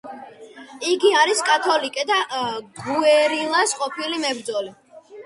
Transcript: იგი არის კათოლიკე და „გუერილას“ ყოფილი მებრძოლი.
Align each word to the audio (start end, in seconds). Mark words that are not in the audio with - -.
იგი 0.91 1.11
არის 1.23 1.43
კათოლიკე 1.49 2.05
და 2.11 2.17
„გუერილას“ 2.87 3.75
ყოფილი 3.83 4.23
მებრძოლი. 4.25 4.73